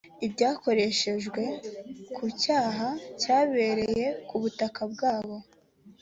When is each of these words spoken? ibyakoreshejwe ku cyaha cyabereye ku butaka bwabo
ibyakoreshejwe 0.25 1.43
ku 2.15 2.23
cyaha 2.41 2.89
cyabereye 3.21 4.05
ku 4.27 4.35
butaka 4.41 4.81
bwabo 4.91 5.35